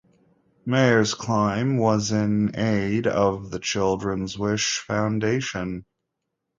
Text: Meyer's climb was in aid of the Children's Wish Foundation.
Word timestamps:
Meyer's 0.65 1.13
climb 1.13 1.77
was 1.77 2.11
in 2.11 2.57
aid 2.57 3.05
of 3.05 3.51
the 3.51 3.59
Children's 3.59 4.35
Wish 4.35 4.79
Foundation. 4.79 5.85